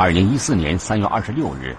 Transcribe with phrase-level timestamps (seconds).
[0.00, 1.76] 二零一四年三月二十六日，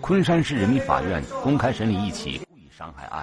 [0.00, 3.22] 昆山市人民法院公开审理一起故意伤害案。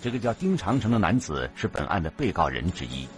[0.00, 3.08] 这个叫丁长城的男子是本案的被告人之一。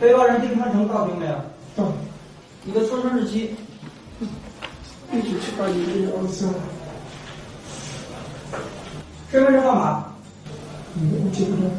[0.00, 1.34] 被告人丁长城到庭没有？
[1.76, 1.92] 到。
[2.64, 3.50] 你的出生日期？
[5.12, 6.52] 一九七八年一月二十三。
[9.30, 10.04] 身份证号码？
[10.96, 11.70] 嗯，我记不得。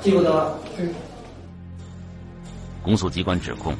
[0.00, 0.58] 记不得。
[0.74, 0.88] 对。
[2.82, 3.74] 公诉机关指控。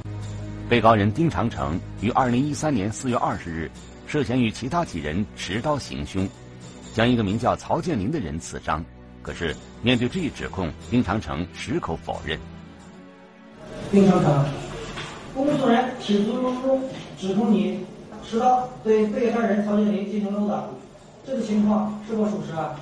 [0.71, 3.69] 被告人丁长城于二零一三年四月二十日
[4.07, 6.29] 涉嫌与其他几人持刀行凶，
[6.95, 8.85] 将一个名叫曹建林的人刺伤。
[9.21, 9.53] 可是
[9.83, 12.39] 面对这一指控，丁长城矢口否认。
[13.91, 14.47] 丁长城，
[15.35, 16.81] 公诉人起诉书中
[17.19, 17.85] 指控你
[18.25, 20.65] 持刀对被害人曹建林进行殴打，
[21.27, 22.79] 这个情况是否属实啊？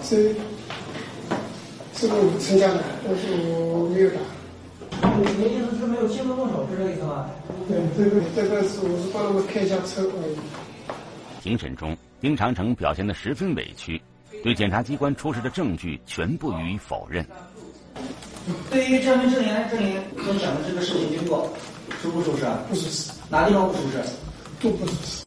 [0.00, 0.32] 是，
[1.96, 4.20] 是我参加的，但是我没有打。
[5.02, 7.28] 你的意思是没有亲自动手，是这个意思吗？
[7.68, 10.36] 对，这个这个是我是帮他们开一下车而已。
[11.42, 14.00] 庭审中，丁长城表现得十分委屈，
[14.42, 17.26] 对检察机关出示的证据全部予以否认。
[18.70, 21.48] 对于证明证言证言所讲的这个事情经过，
[22.00, 22.44] 属不属实？
[22.68, 23.12] 不属实。
[23.28, 24.02] 哪地方不属实？
[24.60, 25.24] 都不属实。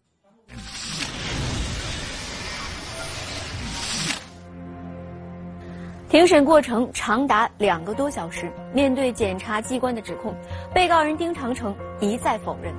[6.15, 10.33] 庭审过程长达两个多小时，面对检察机关的指控，
[10.73, 12.73] 被告人丁长城一再否认。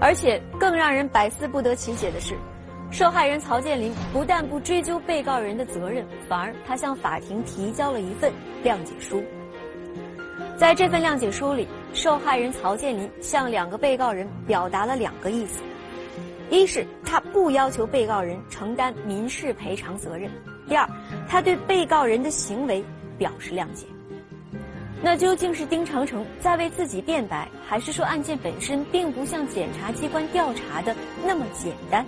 [0.00, 2.34] 而且更让人百思不得其解的是，
[2.90, 8.32] 受害人曹建林不但不追究被告人的责任，反而他向法庭提交了一份
[8.64, 9.22] 谅解书。
[10.56, 15.62] 在这份谅解书里，受害人曹建林向两个被告人表达了两个意思：
[16.48, 20.30] 一是他不要求被告人承担民事赔偿责任。
[20.68, 20.88] 第二，
[21.28, 22.84] 他对被告人的行为
[23.18, 23.86] 表示谅解。
[25.02, 32.06] 那究竟是丁长城在为自己辩白，还是说案件本身并不像检察机关调查的那么简单？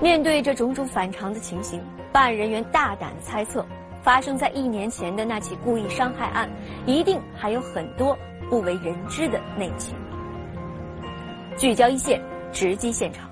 [0.00, 1.80] 面对这种种反常的情形，
[2.12, 3.64] 办案人员大胆猜测，
[4.02, 6.48] 发生在一年前的那起故意伤害案，
[6.86, 8.16] 一定还有很多
[8.48, 9.94] 不为人知的内情。
[11.58, 12.20] 聚焦一线，
[12.52, 13.30] 直击现场。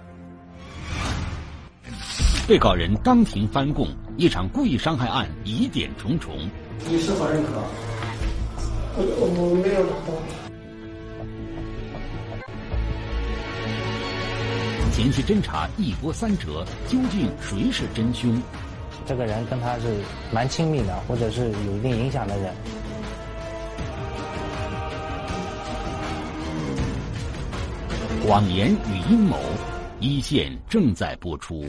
[2.46, 3.88] 被告人当庭翻供，
[4.18, 6.36] 一场故意伤害案疑点重重。
[6.86, 7.52] 你是否认可？
[8.96, 10.12] 我我没有拿到。
[14.92, 18.38] 前期侦查一波三折，究竟谁是真凶？
[19.06, 22.54] 这个人跟他是蛮亲密的，或者是有一定影响的人。
[28.26, 29.38] 谎言与阴谋，
[29.98, 31.64] 一线正在播出。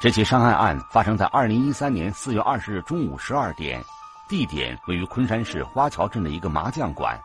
[0.00, 3.84] 这起伤害案发生在二零一三年四月二十日中午十二点，
[4.28, 7.20] 地点位于昆山市花桥镇的一个麻将馆。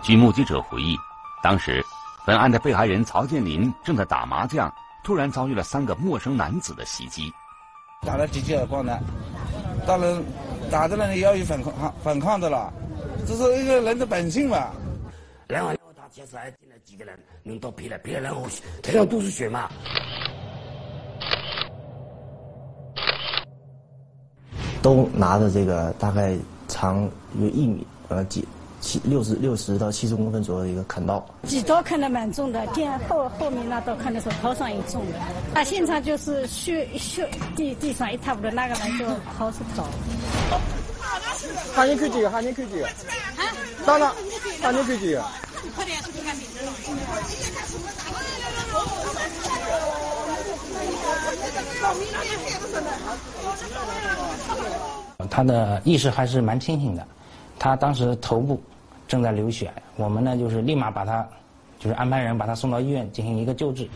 [0.00, 0.96] 据目击者回忆，
[1.42, 1.84] 当时
[2.24, 4.72] 本案的被害人曹建林正在打麻将，
[5.02, 7.34] 突然遭遇了三个陌生男子的袭击，
[8.02, 8.96] 打了几记耳光呢，
[9.84, 10.22] 当然
[10.70, 12.72] 打的人要有反抗反抗的了，
[13.26, 14.70] 这是一个人的本性嘛。
[15.48, 15.74] 然后。
[16.14, 18.46] 其实还进来几个人，人都赔了，赔了，然后
[18.80, 19.68] 头上都是血嘛。
[24.80, 26.38] 都拿着这个大概
[26.68, 27.10] 长
[27.40, 28.46] 有一米，呃，几
[28.80, 31.26] 七六十六十到七十公分左右的一个砍刀。
[31.42, 35.18] 几刀砍得蛮重的，见后后面那刀砍的时候头上也重的。
[35.52, 39.04] 他现场就是血血地地上一塌糊涂，那个人就
[39.36, 39.84] 跑出走。
[41.74, 42.30] 喊你去几个？
[42.30, 42.88] 喊你去几个？
[43.84, 44.14] 到了，
[44.62, 45.24] 喊你去几个？
[55.30, 57.04] 他的意识还是蛮清醒的，
[57.58, 58.62] 他当时头部
[59.08, 61.26] 正在流血，我们呢就是立马把他，
[61.78, 63.88] 就是安排人把他送到医院进行一个救治。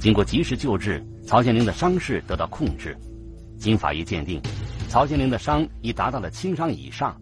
[0.00, 2.96] 经过及时救治，曹建林的伤势得到控制。
[3.56, 4.42] 经法医鉴定，
[4.88, 7.16] 曹建林的伤已达到了轻伤以上。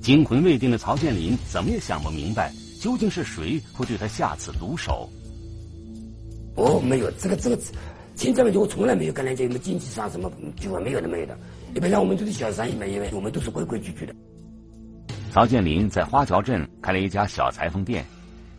[0.00, 5.10] 惊魂未定的曹建林怎么也想不明白，究竟是谁会对他下此毒手？
[6.56, 7.58] 哦，没有这个这个，
[8.14, 11.38] 亲这问题我从来没有跟人家什么经济上什么计划没有的没有的。
[11.74, 14.14] 一般上我们都是小生意嘛，因为我们都是规规矩矩的。
[15.30, 18.04] 曹建林在花桥镇开了一家小裁缝店，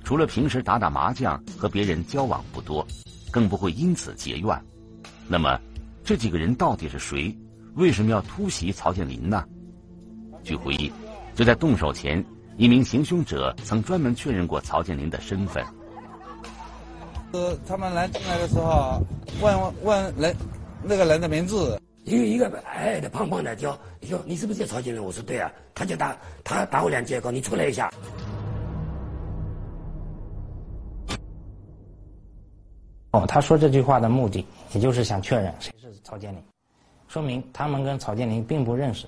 [0.04, 2.86] 除了平时打打麻将和别人交往不多，
[3.32, 4.62] 更不会因此结怨。
[5.28, 5.60] 那么，
[6.04, 7.36] 这几个人到底是谁？
[7.74, 9.44] 为什么要突袭曹建林呢？
[10.44, 10.92] 据回忆，
[11.34, 12.24] 就在动手前，
[12.58, 15.66] 一名行凶者曾专门确认过曹建林的身份。
[17.34, 19.02] 呃，他们来进来的时候，
[19.42, 20.36] 问问人
[20.84, 21.80] 那个人的名字。
[22.06, 25.04] 因为一个矮矮的、胖胖的叫，说你是不是叫曹建林？
[25.04, 27.92] 我说对啊，他就打他打我两记，告你出来一下。
[33.12, 36.42] 哦，他说这句话的目的，也就是想确认谁是曹建林，
[37.10, 39.06] 说明他们跟曹建林并不认识。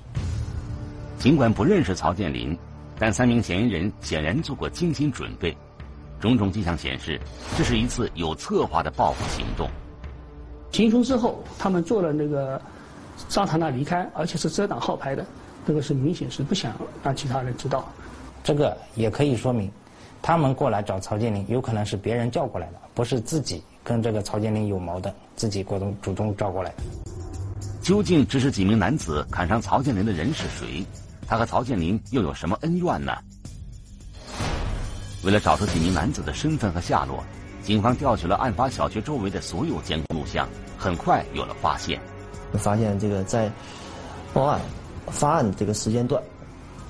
[1.18, 2.58] 尽管不认识曹建林，
[3.00, 5.56] 但三名嫌疑人显然做过精心准备，
[6.20, 7.20] 种种迹象显示，
[7.58, 9.70] 这是一次有策划的报复行动。
[10.72, 12.62] 行凶之后，他们做了那个。
[13.28, 15.26] 桑塔纳离开，而且是遮挡号牌的，
[15.68, 16.74] 这个是明显是不想
[17.04, 17.86] 让其他人知道。
[18.46, 19.70] 这个也可以说明，
[20.22, 26.78] 他们过来找曹建林，有可能是别人叫过来的，不是自己跟这个曹建林有矛盾，自己主动主动招过来的。
[27.82, 30.86] 究竟指使几名男子砍伤曹建林的人是谁？
[31.28, 33.12] 他和曹建林又有什么恩怨呢？
[35.22, 37.22] 为了找出几名男子的身份和下落，
[37.62, 42.00] 警方调取了案发小区周围的所有监控录像，很快有了发现。
[42.54, 43.52] 发现这个在
[44.34, 44.62] 报案
[45.08, 46.24] 发案这个时间段，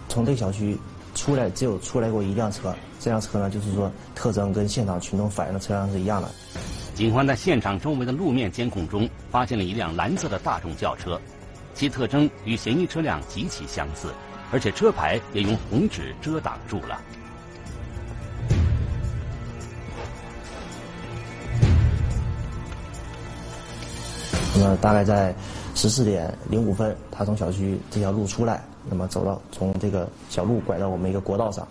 [0.08, 0.78] 从这个小区
[1.16, 6.30] 出来只有出来过一辆车，这辆车呢就是说特征跟现场群众反映的车辆是一样的。
[6.94, 11.20] 警方在现场周围的路面监控中发现了一辆蓝色的大众轿车，
[11.74, 14.14] 其特征与嫌疑车辆极其相似，
[14.52, 17.02] 而且车牌也用红纸遮挡住了。
[24.60, 25.34] 那么大概在
[25.74, 31.66] 十四点零五分，他从小区这条路出来，那么走到从这个小路拐到我们一个国道上。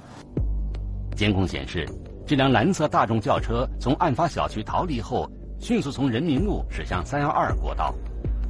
[1.15, 1.87] 监控显示，
[2.27, 5.31] 这辆蓝色大众轿车从案发小区逃离后，
[5.61, 7.95] 迅速从人民路驶向三幺二国道，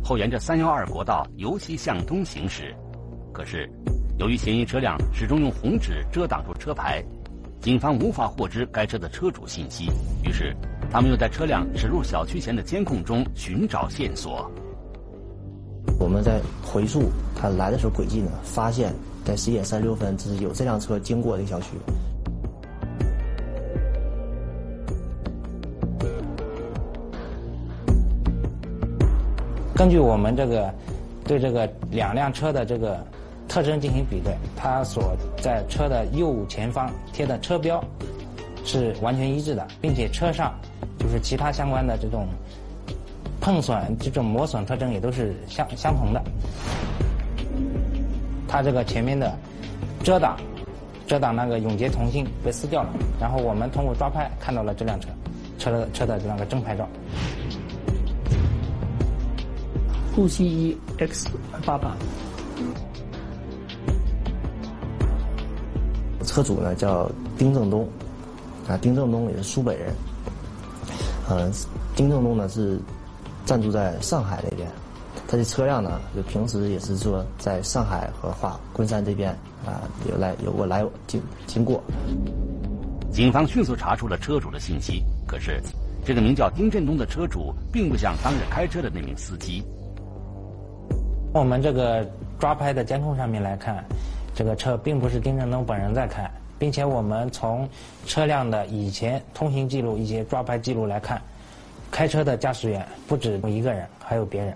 [0.05, 2.73] 后沿着三幺二国道由西向东行驶。
[3.33, 3.69] 可是，
[4.19, 7.03] 由于嫌疑车辆始终用红纸遮挡住车牌，
[7.61, 9.91] 警方无法获知该车的车主信息。
[10.23, 10.55] 于是。
[10.91, 14.51] 他们又在车辆驶入小区前的监控中寻找线索。
[16.01, 18.95] 我们在回溯他来的时候轨迹呢，发现，
[19.25, 21.69] 在十一点三十六分，只是有这辆车经过这个小区。
[29.75, 30.73] 根据我们这个
[31.25, 33.05] 对这个两辆车的这个
[33.47, 37.85] 特征进行比对，它所在车的右前方贴的车标
[38.65, 40.59] 是完全一致的，并且车上。
[40.99, 42.27] 就是其他相关的这种
[43.41, 46.23] 碰损、这种磨损特征也都是相相同的。
[48.47, 49.37] 它这个前面的
[50.03, 50.37] 遮挡、
[51.07, 52.91] 遮挡那个永杰同心被撕掉了，
[53.21, 55.09] 然后我们通过抓拍看到了这辆车
[55.59, 56.89] 车的车的那个真牌照。
[60.17, 61.29] 沪 C 一 X
[61.65, 61.95] 八八。
[66.25, 67.89] 车主呢叫丁正东，
[68.67, 69.95] 啊，丁正东也是苏北人。
[71.29, 71.51] 呃，
[71.95, 72.79] 丁正东呢是
[73.45, 74.67] 暂住在上海那边，
[75.27, 79.31] 他的车辆呢就平时也是说在上海和华昆山这边
[79.67, 81.83] 啊有来有过来经经过。
[83.13, 85.61] 警方迅速查出了车主的信息，可是
[86.05, 89.63] 这个名叫丁振东的车主并不像当日开车的那名司机。
[91.35, 92.07] 我们这个
[92.39, 93.85] 抓拍的监控上面来看，
[94.35, 96.31] 这个车并不是丁振东本人在开。
[96.59, 97.69] 并且我们从
[98.05, 101.23] 车辆的以前通行记录、一些抓拍记录来看，
[101.91, 104.55] 开车的驾驶员不止一个人，还有别人。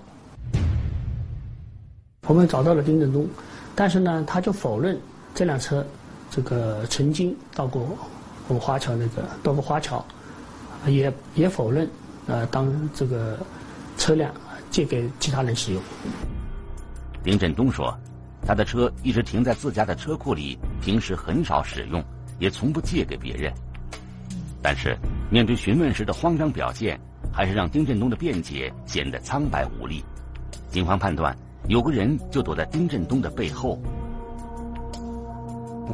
[2.26, 3.28] 我们找到了丁振东，
[3.74, 5.00] 但是呢，他就否认
[5.34, 5.86] 这辆车
[6.30, 7.82] 这个曾经到过
[8.48, 10.04] 我们华侨那个到过华侨，
[10.86, 11.88] 也也否认
[12.26, 13.38] 呃当这个
[13.96, 14.32] 车辆
[14.70, 15.82] 借给其他人使用。
[17.22, 17.96] 丁振东说。
[18.44, 22.02] 他的车一直停在自家的车库里，平时很少使用，
[22.40, 23.52] 也从不借给别人。
[24.60, 24.96] 但是，
[25.30, 26.98] 面对询问时的慌张表现，
[27.32, 30.04] 还是让丁振东的辩解显得苍白无力。
[30.68, 31.36] 警方判断，
[31.68, 33.78] 有个人就躲在丁振东的背后。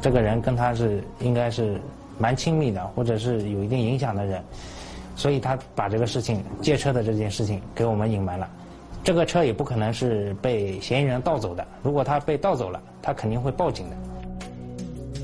[0.00, 1.78] 这个人跟他是应该是
[2.18, 4.42] 蛮亲密的，或者是有一定影响的人，
[5.16, 8.48] 所以他把这个事情借车的这件事情给我们隐瞒了。
[9.04, 11.66] 这个车也不可能是被嫌疑人盗走的。
[11.82, 13.96] 如果他被盗走了，他肯定会报警的。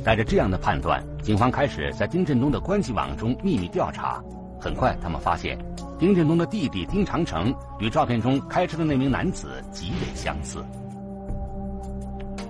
[0.05, 4.23] 带着这样的判断，警方开始在丁振东的关系网中秘密调查。
[4.61, 5.59] 很快，他们发现
[5.99, 10.63] 丁振东的弟弟丁长城与照片中开车的那名男子极为相似。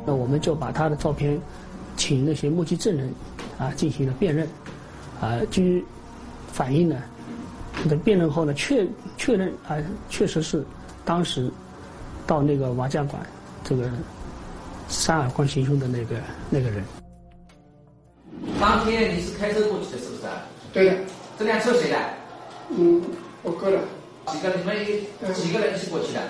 [0.04, 1.40] 那我们就把他的照片
[1.96, 3.12] 请那些目击证人
[3.56, 4.48] 啊进行了辨认，
[5.20, 5.84] 啊，据
[6.52, 6.96] 反映呢，
[7.88, 9.76] 的辨认后呢，确确认啊，
[10.08, 10.64] 确实是
[11.04, 11.50] 当时
[12.26, 13.22] 到那个麻将馆
[13.62, 13.88] 这个
[14.88, 16.16] 三耳光行凶的那个
[16.50, 16.84] 那个人。
[18.60, 20.22] 当天你是开车过去的，是不是？
[20.72, 20.96] 对的。
[21.38, 21.98] 这辆车谁的？
[22.70, 23.02] 嗯，
[23.42, 23.78] 我哥的。
[24.32, 24.60] 几个人？
[24.60, 26.20] 你们几个人一起过去的？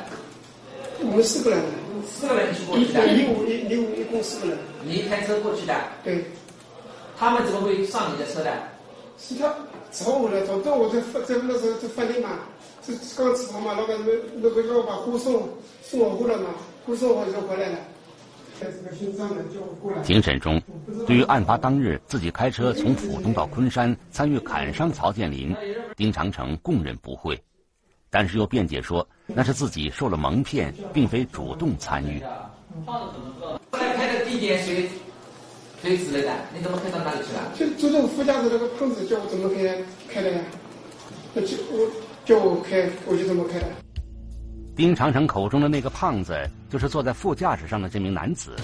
[1.00, 1.61] 我们四个人。
[2.06, 3.06] 四个人一起过去的。
[3.06, 4.59] 一五一一五一共四个人。
[4.85, 5.75] 你开车过去的？
[6.02, 6.25] 对。
[7.18, 8.52] 他们怎么会上你的车的？
[9.16, 9.54] 是他
[9.92, 12.40] 找我的，找到我在在那时候在饭店嘛，
[12.85, 15.49] 这刚吃完嘛，老板那那个要把货送
[15.83, 16.50] 送我过来嘛，
[16.85, 17.78] 货送我就回来了。
[20.02, 20.61] 庭审中，
[21.06, 25.56] 对于案发当日自己开车从浦东到昆山参与砍伤曹建林，
[25.97, 27.40] 丁长城供认不讳，
[28.11, 32.21] 但是又辩解说那是自己受了蒙骗，并非主动参与。
[33.73, 34.88] 后来开的地点谁
[35.83, 36.33] 谁指的？
[36.54, 37.52] 你怎么开到哪里去了？
[37.59, 39.76] 就坐在副驾驶那个胖子叫我怎么开
[40.09, 40.40] 开的呀？
[41.33, 41.90] 那就我
[42.25, 43.84] 叫我开，我就这么开的。
[44.76, 46.37] 丁长城口中的那个胖子，
[46.69, 48.57] 就是坐在副驾驶上的这名男子。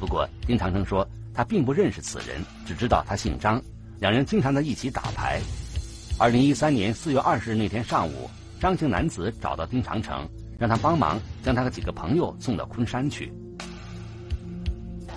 [0.00, 3.60] 不过，丁长城说他并不认识此人，只知道他姓张，
[4.00, 5.38] 两人经常在一起打牌。
[6.18, 10.26] 二零一三年四月二十日那天上午，张姓男子找到丁长城，
[10.58, 13.30] 让他帮忙将他和几个朋友送到昆山去。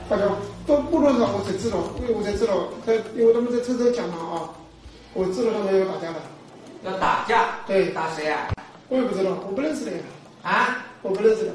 [0.09, 0.23] 大家
[0.67, 4.51] 都不多少，我才知道，因为我才知道，他因为他们在车上讲嘛啊，
[5.13, 6.17] 我知道他们要打架了。
[6.83, 7.45] 要打架？
[7.65, 8.49] 对，打谁啊？
[8.89, 9.97] 我也不知道，我不认识的呀。
[10.45, 11.51] 啊，我不认识。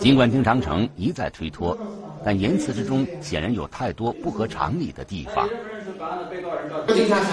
[0.00, 1.76] 尽管丁长城一再推脱，
[2.24, 5.48] 但言辞之中显然有太多不合常理的地方。
[6.86, 7.32] 丁长城，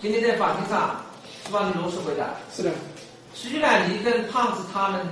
[0.00, 1.00] 今天在法庭上
[1.44, 2.34] 是帮你如实回答。
[2.52, 2.72] 是的。
[3.34, 5.06] 虽然你跟胖子他们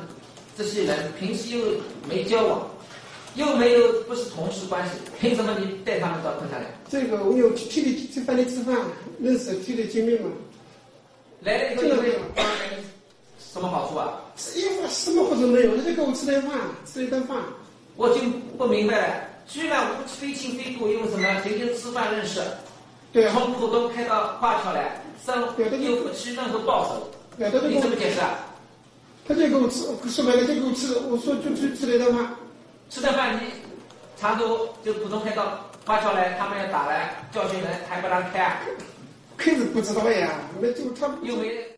[0.56, 1.64] 这些人平时又
[2.09, 2.66] 没交往，
[3.37, 6.66] 又没有不是同事关系，凭什么你带他们到昆山来？
[6.88, 8.76] 这个我有替你去饭店吃饭，
[9.21, 10.28] 认识替你见面嘛。
[11.40, 12.14] 来了以后有没有？
[13.52, 14.14] 什么好处啊？
[14.35, 16.52] 吃一饭什么好处没有，他就给我吃顿饭，
[16.87, 17.37] 吃一顿饭。
[17.97, 18.14] 我就
[18.56, 19.14] 不明白了，
[19.47, 21.40] 居然非亲非故，因为什么？
[21.42, 22.40] 天天吃饭认识，
[23.12, 25.38] 对啊，从浦东开到华侨来，生
[25.82, 28.38] 又不吃任何报酬，你怎么解释啊？
[29.28, 32.35] 他就给我吃，说白了就给我吃，我说就去吃了一顿饭。
[32.88, 33.40] 吃顿饭，你
[34.18, 38.40] 常州就浦东开到华侨来，他们要打来教训人，还不让开？
[38.49, 38.59] 啊
[39.37, 40.30] 开是不知道呀，
[40.61, 41.72] 那就他又没。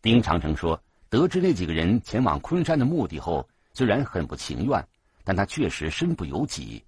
[0.00, 4.86] 丁长城说：“得知那几个人前往昆山的目的后，虽然很不情愿，
[5.24, 6.84] 但他确实身不由己，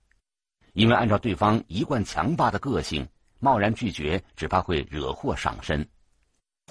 [0.75, 3.05] 因为按照对方一贯强霸的个性，
[3.41, 5.85] 贸然拒绝只怕会惹祸上身。”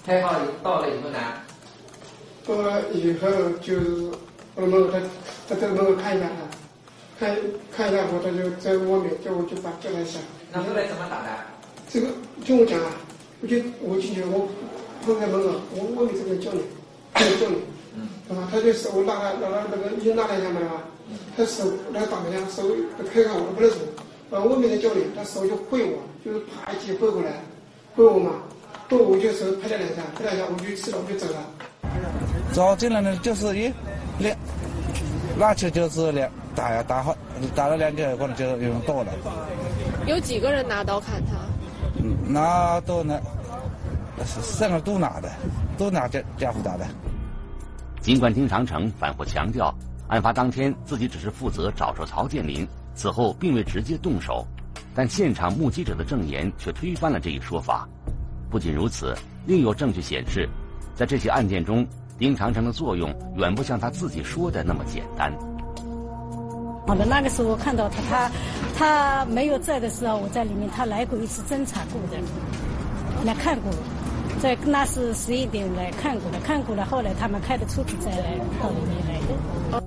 [0.02, 0.32] 开号
[0.62, 1.18] 到了以后呢？
[2.46, 3.28] 到了以后
[3.60, 4.10] 就是
[4.54, 5.00] 我门口，他
[5.46, 6.30] 他在门口看一下，
[7.18, 7.36] 看
[7.70, 10.18] 看一下后，他就在外面叫我就把叫他一下。
[10.50, 11.28] 那后来怎么打的？
[11.90, 12.08] 这个
[12.42, 12.90] 听我讲啊，
[13.42, 14.48] 我就我进去我。
[15.02, 16.60] 放在门口，我外面这边叫你，
[17.40, 17.56] 叫你，
[18.28, 18.48] 对吧？
[18.50, 20.60] 他就手拉了拉了那个又拉了一下嘛？
[21.36, 22.68] 他手来打一下，手
[23.12, 23.76] 拍开我都不认识，
[24.30, 27.42] 呃，外面在叫你，他手就挥我，就是啪一记挥过来，
[27.96, 28.32] 挥我嘛，
[28.88, 31.38] 挥我就手拍了两下，拍两下我就吃了，我就走了。
[32.52, 33.72] 走进来呢，就是一
[34.18, 34.36] 两，
[35.38, 37.16] 拿起就是两打呀，打好
[37.54, 39.12] 打了两个，可能就有人到了。
[40.06, 41.36] 有几个人拿刀砍他？
[42.28, 43.20] 拿刀呢？
[44.24, 45.30] 三个都拿的，
[45.78, 46.86] 都拿这家伙打的。
[48.00, 49.74] 尽管丁长城反复强调，
[50.08, 54.46] 案发当天自己只是负责找出曹建林，此后并未直接动手，
[54.94, 57.88] 但现场目击者的证言却推翻了这一说法。
[58.50, 59.14] 不仅如此，
[59.46, 60.48] 另有证据显示，
[60.94, 61.86] 在这起案件中，
[62.18, 65.32] 丁长城的作用远不像他自己说的那么简单。
[66.86, 68.30] 好的，那个时候我看到他，他
[68.76, 72.18] 他没有在的时候，我在里面，他来过一次侦查过的，
[73.24, 73.70] 来看过。
[74.40, 79.82] 在那是十一点来看过的，看过了，后来他们开的车子再来到里面来的。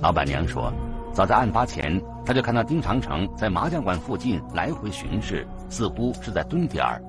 [0.00, 0.72] 老板娘说，
[1.12, 7.02] 早在案发前，她就看到丁长城在麻将馆附近来回巡视，似乎是在蹲点儿，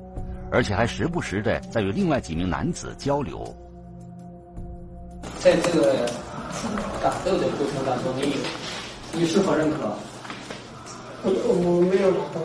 [0.52, 3.56] 而且还时不时的在与另外几名男子交流。
[5.40, 6.06] 在这个
[7.02, 8.36] 打斗的过程当中，你
[9.14, 9.96] 你是否认可？
[11.24, 12.42] 我我没有打斗。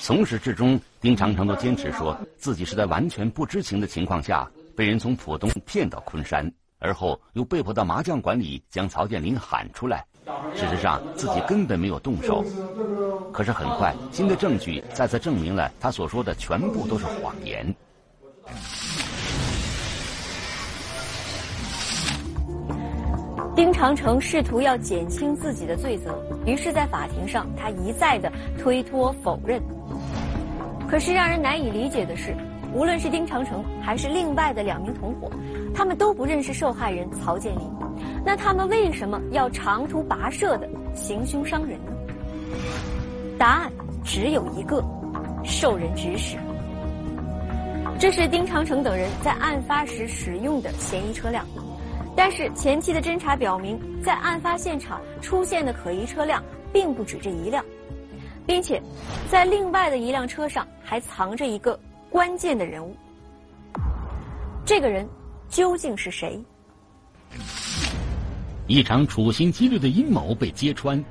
[0.00, 10.04] 从始至终，丁长成都坚持说自己是在完全不知情的情况下被人从浦东骗到昆山，而后又被迫到麻将馆里将曹建林喊出来。
[10.54, 12.42] 事实上，自己根本没有动手。
[13.32, 17.74] 可是很快，新的证据再次证明了他所说的全部都是谎言。
[23.54, 29.62] 丁长城试图要减轻自己的罪责，于是，在法庭上，他一再的推脱否认。
[30.88, 32.34] 可是，让人难以理解的是，
[32.74, 35.30] 无论是丁长城还是另外的两名同伙，
[35.72, 37.70] 他们都不认识受害人曹建林。
[38.24, 41.92] 那他们为什么要长途跋涉的行凶伤人呢？
[43.38, 44.82] 答案只有一个：
[45.44, 46.36] 受人指使。
[48.00, 51.46] 这是丁长城等人在案发时使用的嫌疑车辆。
[52.16, 56.42] 但是前期的侦查表明，在案发现场出现的可疑车辆
[56.72, 57.64] 并不止这一辆，
[58.46, 58.80] 并且
[59.30, 61.78] 在另外的一辆车上还藏着一个
[62.08, 62.96] 关键的人物。
[64.64, 65.08] 这个人
[65.48, 66.42] 究竟是谁？
[68.66, 71.04] 一场处心积虑的阴谋被揭穿，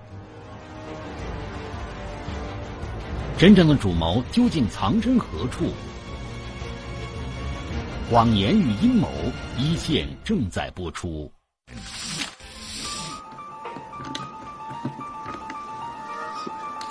[3.37, 5.65] 真正的主谋究竟藏身何处？
[8.13, 9.09] 谎言与阴谋，
[9.57, 11.31] 一线正在播出。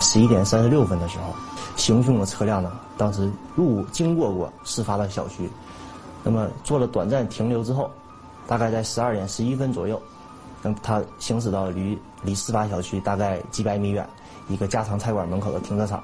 [0.00, 1.32] 十一点三十六分的时候，
[1.76, 5.48] 行凶的车辆呢，当时路经过过事发的小区，
[6.24, 7.88] 那么做了短暂停留之后，
[8.48, 10.02] 大概在十二点十一分左右，
[10.60, 14.04] 那么他行驶到离离事发小区大概几百米远
[14.48, 16.02] 一个家常菜馆门口的停车场。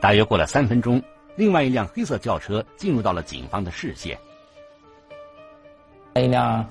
[0.00, 1.02] 大约过了三分钟，
[1.36, 4.16] 另外一辆黑色轿车进入到了警方的视线。
[6.14, 6.64] 一辆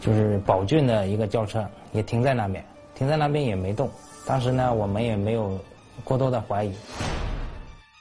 [0.00, 2.64] 就是宝骏的一个轿车也停在那边，
[2.94, 3.90] 停在那边也没动。
[4.26, 5.58] 当时呢，我们也没有
[6.02, 6.74] 过多的怀疑。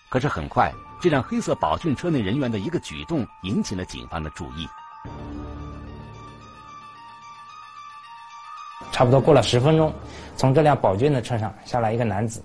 [0.10, 4.68] 可是很快，这辆黑色宝骏车内人员的一个举动引起了警方的注意。
[8.92, 9.92] 差不多过了十分钟，
[10.36, 12.44] 从这辆宝骏的车上下来一个男子。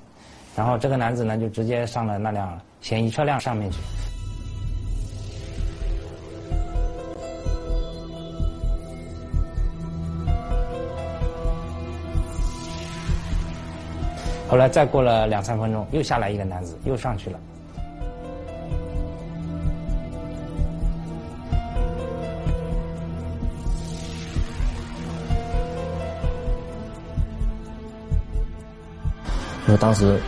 [0.58, 3.78] 然后这个男子呢，就直接上了那辆嫌疑车辆上面去。
[14.49, 17.38] 后来再过了两三分钟，又下来一个男子，又上去了。
[29.68, 30.21] 因为当时。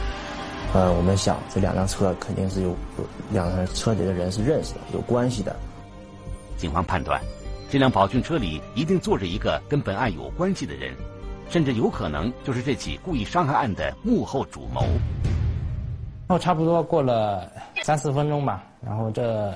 [0.72, 5.54] 呃，我们想这两辆车肯定是有有两辆车里的人是认识的，有关系的。
[6.56, 7.20] 警方判断，
[7.68, 10.94] 这辆宝骏车里一定坐着一个跟本案有关系的人，
[11.48, 14.82] 甚至有可能就是这起故意伤害案的幕后主谋。
[14.82, 17.50] 然后差不多过了
[17.82, 19.52] 三四分钟吧，然后这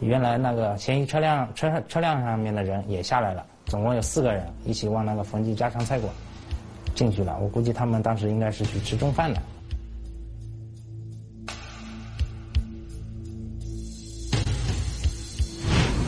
[0.00, 6.12] 原来那个嫌疑车辆车车辆上面的人也下来了，总共有四个人一起往那个冯记家常菜馆
[6.94, 7.38] 进去了。
[7.40, 9.40] 我估计他们当时应该是去吃中饭的。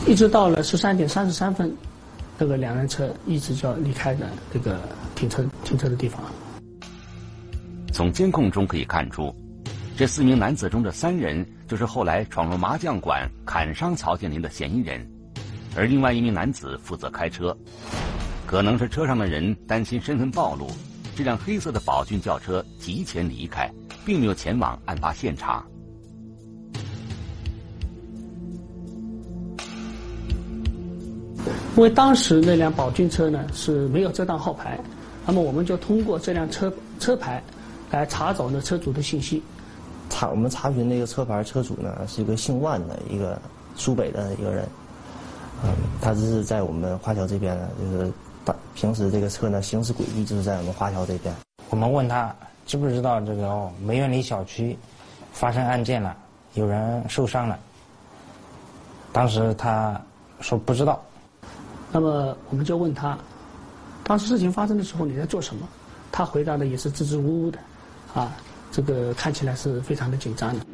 [0.07, 1.75] 一直到了十三点三十三分，
[2.39, 4.79] 这个两辆车一直就要离开的这个
[5.15, 6.21] 停车停车的地方。
[7.91, 9.35] 从监控中可以看出，
[9.97, 15.05] 这四名男子中的三人就是后来闯入麻将馆砍伤曹建林的嫌疑人，
[15.75, 17.55] 而另外一名男子负责开车。
[18.45, 20.71] 可能是车上的人担心身份暴露，
[21.17, 23.69] 这辆黑色的宝骏轿车提前离开，
[24.05, 25.67] 并没有前往案发现场。
[31.77, 34.79] 因为当时那辆宝骏车呢是没有遮挡号牌，
[35.27, 37.41] 那么我们就通过这辆车车牌
[37.91, 39.43] 来查找那车主的信息。
[40.09, 43.39] 查我们查询那个车牌车主呢是一个姓万的一个
[43.75, 44.67] 苏北的一个人，
[45.63, 45.69] 嗯，
[46.01, 48.11] 他只是在我们华侨这边呢，就是
[48.43, 51.31] 把平时这个车呢行驶轨迹就是在我们华侨这边。
[51.69, 52.35] 我们问他
[52.65, 54.75] 知不知道这个梅园里小区
[55.31, 56.17] 发生案件了，
[56.55, 57.59] 有人受伤了。
[59.13, 60.01] 当时他
[60.41, 60.99] 说不知道。
[61.91, 63.17] 那么我们就问他，
[64.03, 65.67] 当时事情发生的时候你在做什么？
[66.11, 67.59] 他回答的也是支支吾吾的，
[68.13, 68.35] 啊，
[68.71, 70.65] 这个看起来是非常的紧张的。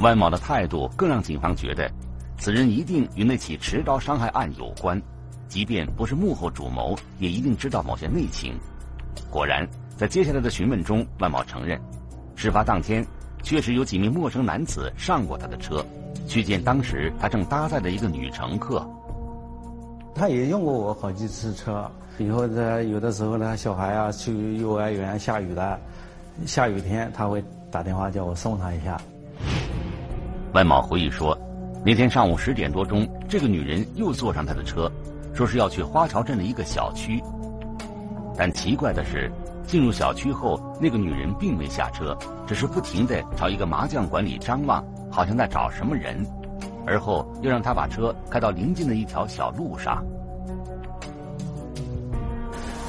[0.00, 1.90] 万某的态度更让警方觉得，
[2.38, 5.00] 此人一定与那起持刀伤害案有关，
[5.48, 8.54] 即便不是幕后主谋，也一定知道某些内情。
[9.30, 11.80] 果然，在接下来的询问中，万某承认，
[12.34, 13.06] 事发当天
[13.42, 15.84] 确实有几名陌生男子上过他的车，
[16.26, 18.86] 去见当时他正搭载的一个女乘客。
[20.18, 25.78] 他也用过我好几次车，以后呢，有的时候呢，小孩啊去幼儿园下雨了，
[26.46, 28.98] 下雨天他会打电话叫我送他一下。
[30.54, 31.36] 万某回忆说，
[31.84, 34.90] 那天上午十点多钟，这个女人又坐上他的车，
[35.34, 37.22] 说是要去花桥镇的一个小区。
[38.38, 39.30] 但奇怪的是，
[39.66, 46.26] 进入小区后，那个女人并没下车，只是不停的朝一个麻将馆里张望，好像在找什么人。
[46.86, 50.04] 而后又让他把车开到临近的一条小路上。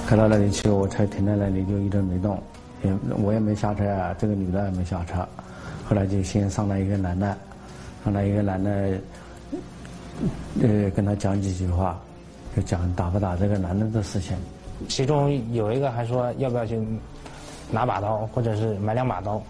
[0.08, 2.42] 开到那里去，我车停在那里就一直没动，
[2.84, 5.28] 也我也没下车啊，这个女的也没下车。
[5.90, 7.38] 后来就先上来一个男的，
[8.06, 8.98] 上来一个男的，
[10.62, 12.00] 呃，跟他讲几句话，
[12.56, 14.38] 就讲打不打这个男的的事情。
[14.88, 16.80] 其中有一个还说要不要去
[17.72, 19.42] 拿把刀，或者是买两把刀，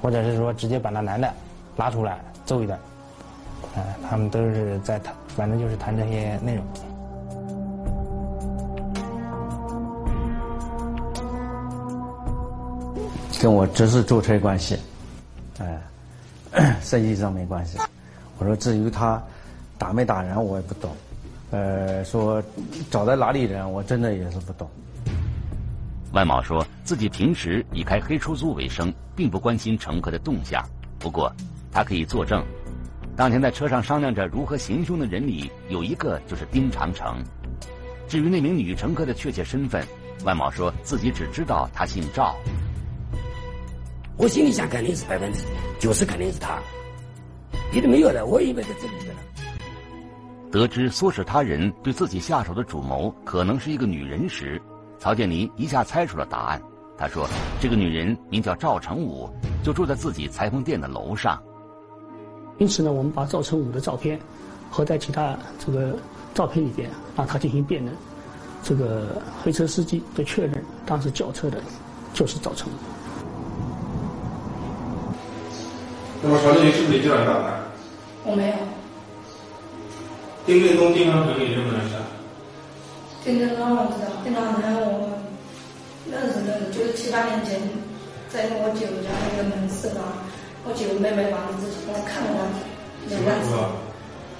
[0.00, 1.32] 或者是说直接把那男的
[1.76, 2.78] 拉出来揍一顿。
[3.76, 6.64] 哎，他们都是在谈，反正就是谈这些内容。
[13.38, 14.78] 跟我只是租车关系，
[15.58, 17.78] 哎，生意上没关系。
[18.38, 19.22] 我说至于他
[19.76, 20.90] 打没打人，我也不懂。
[21.50, 22.42] 呃，说
[22.90, 24.68] 找在哪里人，我真的也是不懂。
[26.12, 30.64] 万某说自己平时以开黑出租为生，并不关心乘客的动向。
[30.98, 31.30] 不过，
[31.70, 32.42] 他可以作证，
[33.16, 37.16] 当天在车上商量着如何行凶的人里，有一个就是丁长城。
[38.06, 39.82] 至于那名女乘客的确切身份，
[40.22, 42.36] 万某说自己只知道她姓赵。
[44.18, 45.40] 我心里想，肯定是百分之
[45.78, 46.60] 九十，肯定是他，
[47.72, 48.26] 别的没有了。
[48.26, 49.22] 我以为在这里边呢。
[50.52, 54.60] 得知唆使他人对自己下手的主谋可能是一个女人时，
[54.98, 56.60] 曹建林一下猜出了答案。
[56.98, 57.26] 他说
[57.60, 59.28] ：“这个女人名叫赵成武，
[59.62, 61.42] 就住在自己裁缝店的楼上。”
[62.58, 64.18] 因此呢，我们把赵成武的照片
[64.70, 65.94] 和在其他这个
[66.34, 67.92] 照片里边让他进行辨认。
[68.62, 71.58] 这个黑车司机的确认，当时叫车的
[72.12, 72.72] 就是赵成武。
[76.22, 77.60] 那么曹建林是不是你叫你打的？
[78.24, 78.56] 我没有。
[80.46, 81.94] 丁振东、丁长平你认不认识？
[83.22, 85.10] 丁振东我知道，丁长平我
[86.10, 87.60] 认识认识，就是七八年前
[88.28, 89.88] 在我舅家那个门市
[90.66, 93.54] 啊，我姐妹买房子之前我看过他两次，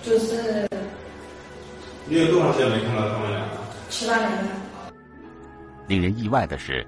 [0.03, 0.69] 就是。
[2.09, 3.49] 你有多长时间没看到他们俩了？
[3.89, 4.51] 七八年了。
[5.87, 6.85] 令人意外的是，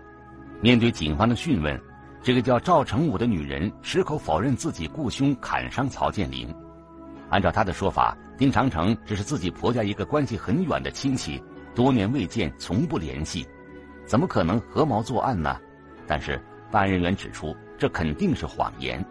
[0.60, 1.80] 面对警方的讯问。
[2.20, 6.52] 这个叫赵成武的女人矢口否认自己雇凶砍伤曹建林。
[7.30, 11.40] 按照她的说法，丁长城只是自己婆家一个关系很远的亲戚，
[11.76, 13.46] 多年未见，从不联系，
[14.04, 15.56] 怎么可能合谋作案呢？
[16.08, 16.40] 但是
[16.72, 19.02] 办案人员指出，这肯定是谎言。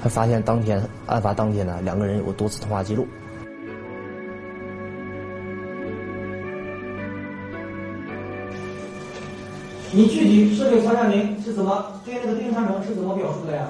[0.00, 3.06] 还发现当天案发当天呢，两个人有过多次通话记录。
[9.90, 13.68] 你具体是给曹建林是怎么对那个丁长成是怎么表述的呀？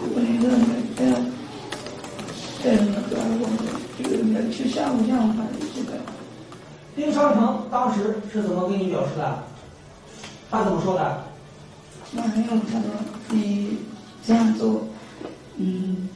[0.00, 0.48] 我那个
[0.96, 1.20] 那个，
[2.62, 3.44] 对那个我
[3.98, 5.98] 就是那去下午下午反正这个。
[6.96, 9.42] 丁长成当时是怎么跟你表示的？
[10.50, 11.24] 他怎么说的？
[12.12, 12.88] 那没有，他说
[13.30, 13.63] 你
[14.26, 14.86] 这样做，
[15.58, 16.08] 嗯，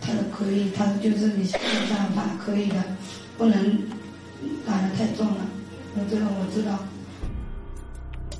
[0.00, 2.76] 他可以，他就是你下午下午打可以的，
[3.36, 3.78] 不能
[4.66, 5.46] 打的太重了。
[5.96, 6.78] 我这个我知道。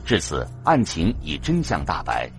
[0.05, 2.31] 至此，案情已真相大白，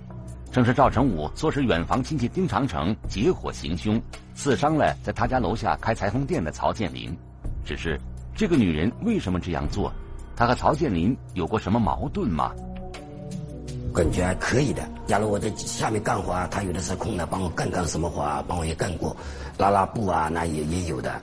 [0.52, 4.02] 正是赵成武唆使远房亲戚丁长成结伙行凶，
[4.34, 7.16] 刺伤了在他家楼下开裁缝店的曹建林。
[7.66, 8.00] 只是，
[8.36, 9.94] 这个女人为什么这样做？
[10.36, 12.52] 她和曹建林有过什么矛盾吗？
[13.92, 14.82] 感觉还可以的。
[15.06, 18.44] 假如我在下面干活，他有的时候空了，帮我干干什么活啊？
[18.48, 19.16] 帮我也干过，
[19.58, 21.22] 拉拉布啊，那也也有的。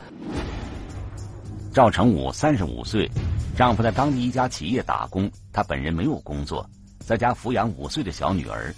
[1.73, 3.11] 赵成武三十五岁。
[3.57, 6.65] 丈夫在当地一家企业打工，他本人没有工作，
[7.01, 8.73] 在家抚养五岁的小女儿。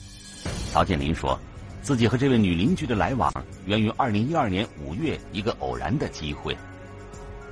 [0.72, 1.38] 曹建林说，
[1.82, 3.30] 自己和这位女邻居的来往
[3.66, 6.56] 源于二零一二年五月一个偶然的机会。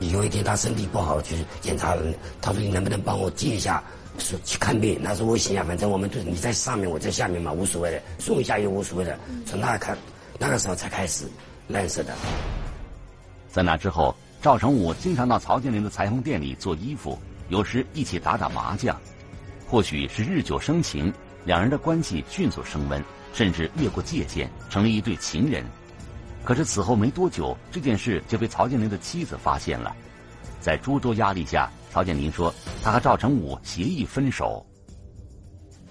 [0.01, 1.94] 有一天他身体不好去检查，
[2.40, 3.83] 他说你能不能帮我借一下，
[4.19, 4.99] 说去看病。
[5.03, 9.19] 那是我心想，反正我们都你在上面，我在下面嘛，无所谓的，送一下也无所谓的。
[9.47, 9.97] 从那看，
[10.39, 11.27] 那个时候才开始
[11.69, 12.15] 认识的。
[13.51, 14.15] 在那之后。
[14.41, 18.97] 赵成武经常到曹建林的裁缝店里做衣服，有时一起打打麻将。
[19.67, 21.13] 或许是日久生情，
[21.45, 23.03] 两人的关系迅速升温，
[23.35, 25.65] 甚至越过界限，成了一对情人。
[26.45, 29.93] 可是此后没多久，这件事就被曹建林的妻子发现了。
[30.61, 34.64] 在诸多压力下，曹建林说他和赵成武协议分手。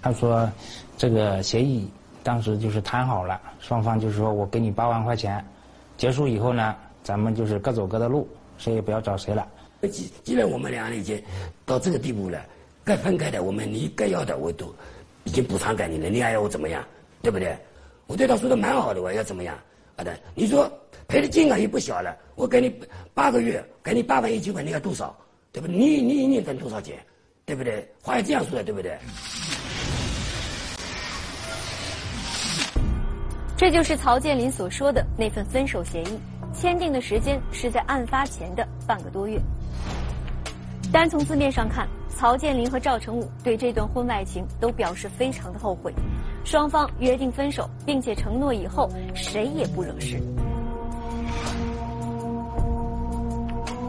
[0.00, 0.50] 他说，
[0.96, 1.90] 这个协议
[2.22, 5.44] 当时就是谈好了，双方就是说我给你八万块钱，
[5.96, 8.28] 结束以后呢，咱们就是各走各的路。
[8.58, 9.46] 谁也不要找谁了。
[9.82, 11.22] 既既然我们俩已经
[11.64, 12.44] 到这个地步了，
[12.84, 14.74] 该分开的，我们你该要的我都
[15.22, 16.84] 已经补偿给你了，你还要我怎么样？
[17.22, 17.56] 对不对？
[18.08, 19.56] 我对他说的蛮好的，我要怎么样？
[19.96, 20.68] 好的，你说
[21.06, 22.72] 赔的金额也不小了，我给你
[23.14, 25.16] 八个月，给你八万一千块，你要多少？
[25.52, 25.76] 对不对？
[25.76, 26.98] 你你一年挣多少钱？
[27.44, 27.88] 对不对？
[28.02, 28.98] 话要这样说的，对不对？
[33.56, 36.18] 这就是曹建林所说的那份分手协议，
[36.54, 39.40] 签订的时间是在案发前的半个多月。
[40.92, 45.92] 单从字面上看，曹建林和赵成武对这段婚外情都表示非常的后悔，
[46.44, 50.22] 双方约定分手，并且承诺以后谁也不惹事。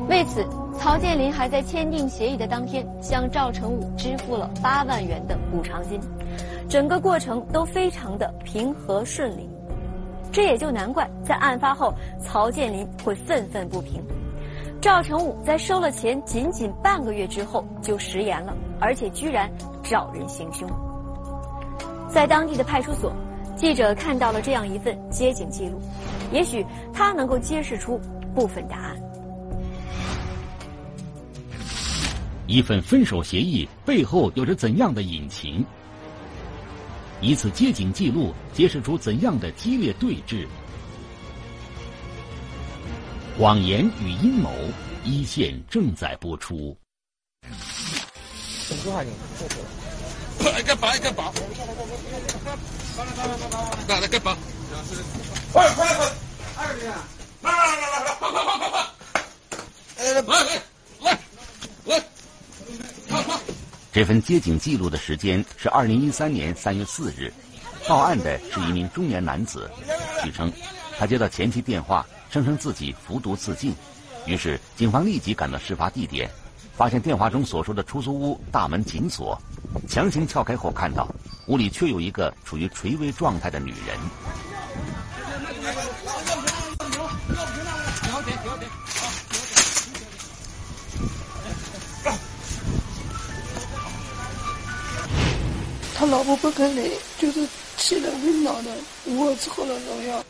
[0.09, 0.43] 为此，
[0.75, 6.01] 曹建林还在签订协议的当天向赵成武支付了八万元的补偿金，
[6.67, 9.47] 整个过程都非常的平和顺利。
[10.31, 14.03] 这也就难怪在案发后，曹建林会愤愤不平。
[14.81, 19.47] 赵成武在收了钱仅仅半个月之后就食言了，而且居然
[19.83, 20.67] 找人行凶。
[22.07, 23.13] 在当地的派出所，
[23.55, 25.79] 记者看到了这样一份接警记录，
[26.31, 28.01] 也许他能够揭示出
[28.33, 28.88] 部分答案。
[32.49, 35.63] 一份分手协议背后有着怎样的隐情？
[37.21, 40.47] 一次接警记录揭示出怎样的激烈对峙？
[43.37, 44.51] 谎言与阴谋，
[45.03, 46.75] 一线正在播出。
[48.71, 51.31] 一个把一个把，
[53.87, 54.35] 来来个把，
[55.53, 56.11] 快快快，
[56.57, 57.03] 二十啊！
[57.43, 58.89] 来来来来来，快快快快快！
[59.97, 62.03] 来来来来。
[63.91, 67.33] 这份接警记录的时间是二零一三年三月四日，
[67.87, 69.69] 报案的是一名中年男子，
[70.23, 70.51] 据称
[70.97, 73.73] 他接到前妻电话，声称自己服毒自尽，
[74.27, 76.29] 于是警方立即赶到事发地点，
[76.75, 79.35] 发现电话中所说的出租屋大门紧锁，
[79.87, 81.07] 强行撬开后看到
[81.47, 83.97] 屋里却有一个处于垂危状态的女人。
[95.99, 98.71] 他老婆不肯来，就是气得晕倒的，
[99.03, 100.23] 我吃了农药。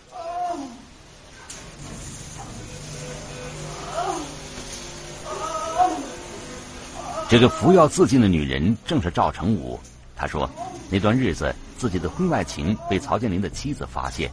[7.29, 9.79] 这个服药自尽的女人正是赵成武。
[10.15, 10.49] 他说，
[10.89, 14.31] 那段日子自己的婚外情被曹建林的妻子发现，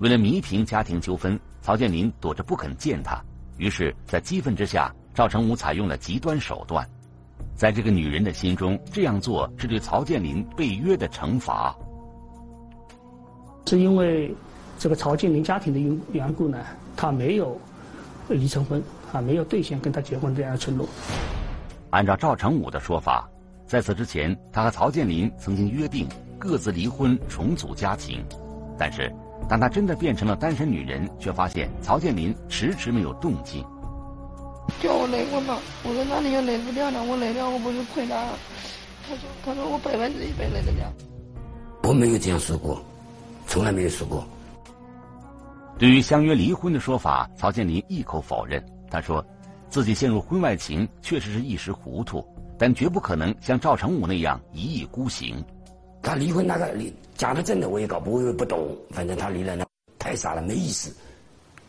[0.00, 3.18] 为了弥平家庭纠纷，曹建林躲着不肯见他。
[3.56, 6.86] 于是，在激愤之下，赵成武采用了极端手段。
[7.56, 11.74] 在这个女人的心中，这样做是对曹建林被约的惩罚。
[13.66, 14.34] 是因为
[14.78, 16.58] 这个曹建林家庭的缘缘故呢，
[16.94, 17.58] 他没有
[18.28, 20.86] 离成婚，啊，没有兑现跟他结婚这样的承诺。
[21.90, 23.26] 按照赵成武的说法，
[23.66, 26.06] 在此之前，他和曹建林曾经约定
[26.38, 28.22] 各自离婚重组家庭，
[28.78, 29.10] 但是
[29.48, 33.64] 当他真的变成了单身女人，却发现曹建林迟迟没有动静。
[34.80, 35.58] 叫我来过嘛？
[35.84, 37.02] 我说那你又来不掉呢？
[37.04, 38.14] 我来了，我不是亏他？
[39.08, 40.92] 他说：“他说我百分之一百来得了。”
[41.84, 42.82] 我没有这样说过，
[43.46, 44.26] 从来没有说过。
[45.78, 48.64] 对于相约离婚的说法，曹建林一口否认。
[48.90, 49.24] 他说，
[49.70, 52.26] 自己陷入婚外情确实是一时糊涂，
[52.58, 55.42] 但绝不可能像赵成武那样一意孤行。
[56.02, 59.64] 他离婚那个离假的真的我也搞不会不懂，反正他离了那
[59.98, 60.92] 太傻了，没意思。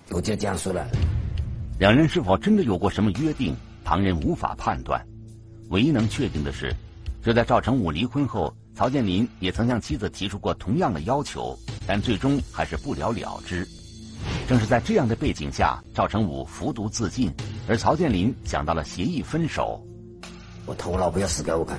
[0.09, 0.87] 我就这样说了。
[1.79, 5.05] 两人是否真的有过什么约定，旁人无法判断。
[5.69, 6.73] 唯一能确定的是，
[7.23, 13.67] 就在赵成武离婚后，曹建林也曾向妻子提出过同样的要求，但最终还是不了了之。
[14.47, 17.31] 正是在这样的背景下，赵成武服毒自尽，
[17.67, 19.79] 而曹建林想到了协议分手。
[20.65, 21.77] 我讨我老婆要死给我看，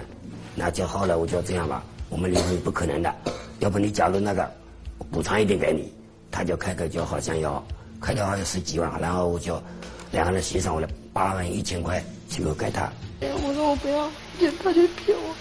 [0.54, 3.12] 那就好了，我就这样吧，我们离婚不可能的。
[3.58, 4.48] 要不你假如那个
[5.10, 5.92] 补偿一点给你，
[6.30, 7.60] 他就开口就好像要
[8.00, 9.62] 开的话要十几万，然后我就。
[10.10, 12.90] 两个人协商，我了八万一千块全部给他。
[13.20, 14.10] 哎我说我不要，
[14.64, 15.36] 他就骗我。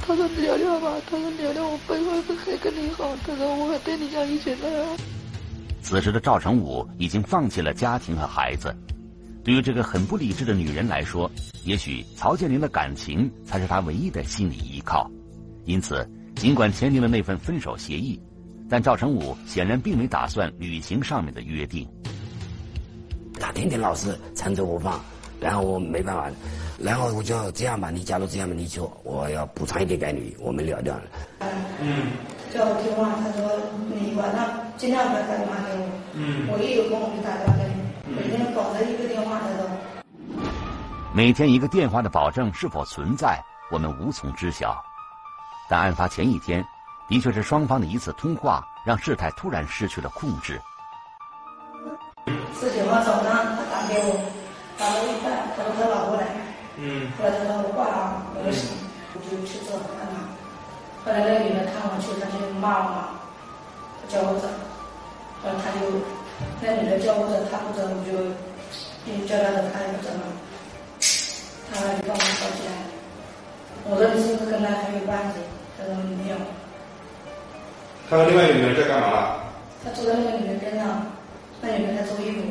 [0.00, 4.96] 他说聊聊吧，他说聊聊我本来是还跟你好，他说我还对你像以前那样。
[5.82, 8.74] 此时的赵成武已经放弃了家庭和孩子。
[9.44, 11.30] 对于这个很不理智的女人来说，
[11.64, 15.10] 也许曹建林的感情才是他唯一的心理依靠。
[15.66, 18.18] 因此，尽管签订了那份分手协议，
[18.68, 21.88] 但赵成武显然并没打算履行上面的约定。
[23.40, 25.00] 他天天老是缠着我放，
[25.40, 26.30] 然后我没办法，
[26.78, 27.90] 然后我就这样吧。
[27.90, 31.02] 你假如这样吧，你就我要补偿一点给你，我们聊掉了。
[31.80, 32.06] 嗯。
[32.52, 33.60] 叫我听话，他说
[33.94, 35.88] 你晚上尽量不要打电话给我。
[36.14, 36.48] 嗯。
[36.50, 39.68] 我一有空我就打电话给你，每天保证一个电话，他说。
[41.14, 43.38] 每天一个电话的保证是否存在，
[43.70, 44.82] 我们无从知晓。
[45.68, 46.64] 但案发前一天，
[47.08, 50.60] 的确是双方的一次通话，让事态突然失去了控制。
[52.60, 54.20] 十九号早上，他打给我，
[54.76, 56.28] 打了一半，他说他老婆来，
[56.76, 58.68] 嗯，后来他说我挂了，没有事，
[59.14, 60.20] 我就去做看他。
[61.00, 63.08] 后来那个女的看我去，他就骂我嘛，
[64.06, 64.44] 叫我走，
[65.42, 65.88] 然后他就
[66.60, 68.12] 那女的叫我走，他不走，我就
[69.08, 70.28] 就叫他走，他也不走了，
[71.72, 72.84] 他就把我吵起来。
[73.88, 75.40] 我说你是不是跟他还有关系？
[75.78, 76.36] 他说没有。
[78.10, 79.36] 他和另外一个女人在干嘛？
[79.84, 81.06] 他坐在那个女人边上，
[81.60, 82.42] 那女人在做衣服。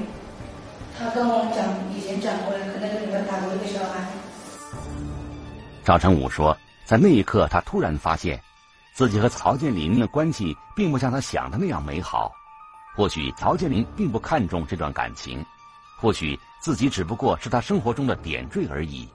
[0.97, 1.65] 他跟我讲，
[1.95, 4.05] 以前讲过了，和那个女的打过一个小孩。
[5.83, 8.39] 赵成武说，在那一刻，他突然发现，
[8.93, 12.31] 自己和曹建林的关系并不像他想的那样美好。
[12.95, 15.43] 或许曹建林并不看重这段感情，
[15.99, 19.07] 或许自己只不过是他生活中的点缀而已。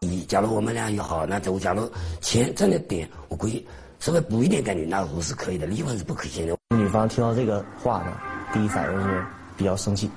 [0.00, 1.58] 你假如我们俩也好，那我。
[1.58, 3.66] 假如钱真的点，我估计
[4.04, 5.66] 稍微补一点给你，那我是可以的。
[5.66, 6.54] 离婚是不可行的。
[6.76, 8.12] 女方听到这个话呢，
[8.52, 9.24] 第一反应是
[9.56, 10.10] 比较生气，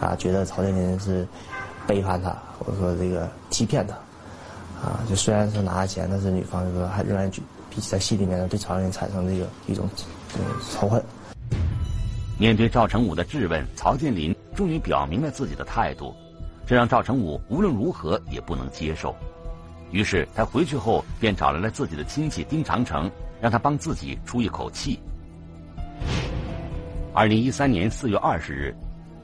[0.00, 1.26] 啊，觉得曹建林是
[1.88, 3.96] 背叛她，或者说这个欺骗她，
[4.80, 7.28] 啊，就虽然是拿了钱，但是女方就说还仍然
[7.68, 9.90] 比在戏里面呢对曹建林产生这个一种
[10.32, 11.02] 这个仇恨。
[12.38, 16.14] 面对赵成武的质问，曹建林终于表明了自己的态度，
[16.64, 19.12] 这让赵成武无论如何也不能接受。
[19.90, 24.98] 于是他回去后便找来了自己的亲戚丁长城，让他帮自己出一口气。
[27.14, 28.74] 二零一三年四月二十日，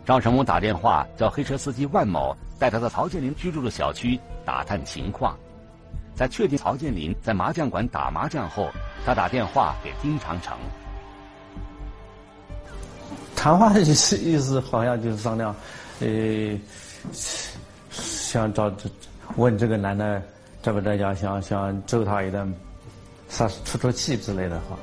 [0.04, 5.36] 赵成武打电话叫黑车司机万某带他到曹建林居住的小区打探情况。
[6.14, 8.70] 在确定曹建林在麻将馆打麻将后，
[9.04, 10.56] 他打电话给丁长城。
[13.34, 15.54] 谈话的意思意思好像就是商量，
[16.00, 16.56] 呃，
[17.90, 18.72] 想找
[19.36, 20.22] 问这个男的
[20.62, 22.54] 在不在家，想想揍他一顿，
[23.28, 24.78] 撒出出气之类的话。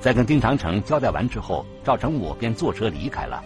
[0.00, 3.40] 在跟丁长城交代完之后，赵成武便坐车离开了，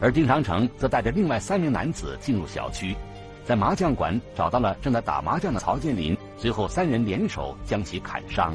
[0.00, 2.96] 而丁长城则带着另外三名男子进入小区，
[3.44, 8.54] 在麻将馆找到了正在打麻将的曹建林，随后三人联手将其砍伤，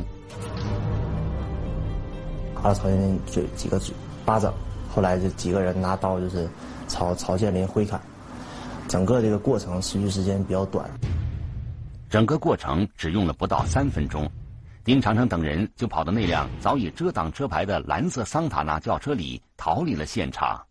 [2.55, 3.93] 打了曹建林嘴几个嘴
[4.25, 4.51] 巴掌。
[4.93, 6.49] 后来这几个人拿刀就是
[6.87, 8.01] 朝曹建林挥砍，
[8.87, 10.89] 整个这个过程持续时间比较短，
[12.11, 14.29] 整个过程只用了不到三分钟，
[14.83, 20.61] 丁长城等人就跑到那辆早已遮挡车牌的蓝色桑塔纳轿车里逃离了现场。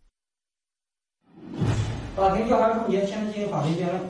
[2.14, 4.02] 法庭调查终结，现在进行法庭辩论。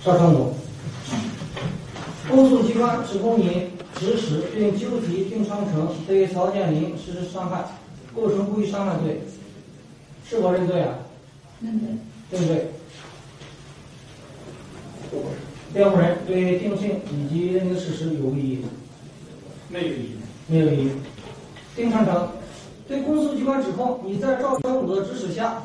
[0.00, 0.54] 邵成武，
[2.30, 7.64] 公诉机关指控你指使并纠集丁长成对曹建林实施伤害。
[8.14, 9.20] 构成故意伤害罪，
[10.24, 10.94] 是否认罪啊？
[11.60, 11.88] 认罪。
[12.30, 12.70] 认罪。
[15.72, 18.64] 辩护人对定性以及认定事实有无异议？
[19.68, 20.16] 没有异议。
[20.46, 20.92] 没有异议。
[21.74, 22.28] 丁长成，
[22.86, 25.62] 对公诉机关指控你在赵成武的指使下，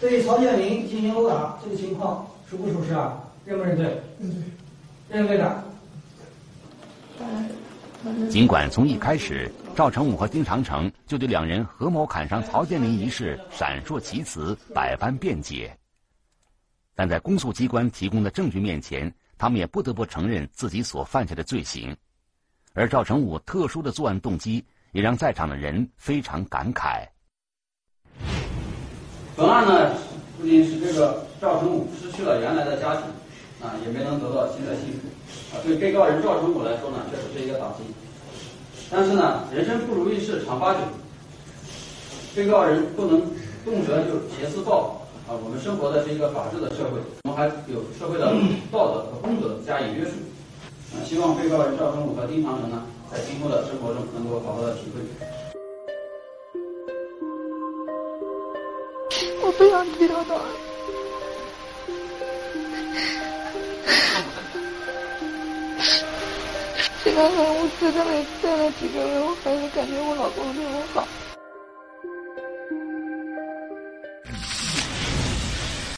[0.00, 3.22] 对曹建林进行殴打，这个情况属不属实啊？
[3.44, 3.86] 认不认罪？
[4.18, 4.42] 认罪。
[5.08, 5.64] 认罪的。
[8.28, 9.50] 尽管从一开始。
[9.76, 15.72] 赵成武和丁长城就对两人合谋砍伤曹建林一事闪烁其词，百般辩解。
[16.98, 21.96] 但在公诉机关提供的证据面前，他们也不得不承认自己所犯下的罪行。
[22.74, 27.06] 而赵成武特殊的作案动机，也让在场的人非常感慨。
[29.36, 29.94] 本案呢，
[30.40, 33.04] 不仅使这个赵成武失去了原来的家庭，
[33.64, 37.84] 啊，也没能得到新的幸福，啊，对被告人赵成武来说呢，确实是一个打击。
[38.90, 40.80] 但是呢，人生不如意事常八九，
[42.34, 43.20] 被告人不能
[43.64, 45.36] 动辄就挟私报复啊！
[45.44, 48.32] 我们生活的是一个法治的社会，我们还有社会的
[48.72, 50.12] 道德和公德加以约束。
[50.96, 55.04] 啊，希望被告人赵成武和丁长成呢，在今后的生活中能够好好的体会。
[59.44, 60.34] 我不想听到他。
[67.04, 71.06] 现在我在这里待了几个月，我还是感觉我老公对我好。